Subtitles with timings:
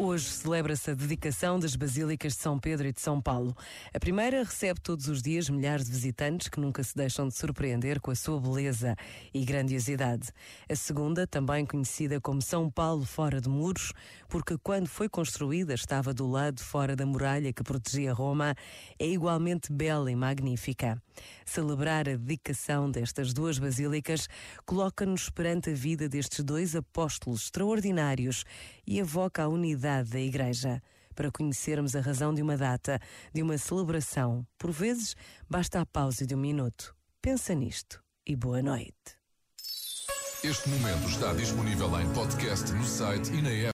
[0.00, 3.52] Hoje celebra-se a dedicação das Basílicas de São Pedro e de São Paulo.
[3.92, 8.00] A primeira recebe todos os dias milhares de visitantes que nunca se deixam de surpreender
[8.00, 8.94] com a sua beleza
[9.34, 10.28] e grandiosidade.
[10.70, 13.92] A segunda, também conhecida como São Paulo fora de muros,
[14.28, 18.54] porque quando foi construída estava do lado fora da muralha que protegia Roma,
[19.00, 21.02] é igualmente bela e magnífica.
[21.44, 24.28] Celebrar a dedicação destas duas basílicas
[24.64, 28.44] coloca-nos perante a vida destes dois apóstolos extraordinários
[28.86, 30.82] e evoca a unidade da Igreja.
[31.14, 33.00] Para conhecermos a razão de uma data,
[33.34, 35.16] de uma celebração, por vezes
[35.48, 36.94] basta a pausa de um minuto.
[37.20, 39.18] Pensa nisto e boa noite.
[40.44, 43.66] Este momento está disponível em podcast no site e na app.